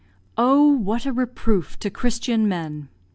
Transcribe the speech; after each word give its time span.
Oh, 0.35 0.67
what 0.77 1.05
a 1.05 1.13
reproof 1.13 1.77
to 1.77 1.91
Christian 1.91 2.47
men! 2.49 2.89